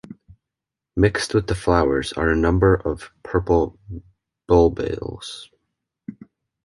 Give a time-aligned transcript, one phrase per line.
[0.95, 3.77] Mixed with the flowers are a number of purple
[4.49, 5.47] bulbils.